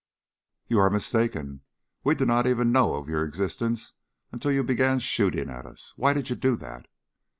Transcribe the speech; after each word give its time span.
"You 0.67 0.79
are 0.79 0.89
mistaken. 0.89 1.61
We 2.03 2.15
did 2.15 2.27
not 2.27 2.47
even 2.47 2.71
know 2.71 2.95
of 2.95 3.07
your 3.07 3.23
existence 3.23 3.93
until 4.31 4.51
you 4.51 4.63
began 4.63 4.97
shooting 4.97 5.47
at 5.47 5.67
us. 5.67 5.93
Why 5.95 6.11
did 6.13 6.27
you 6.27 6.35
do 6.35 6.55
that?" 6.55 6.87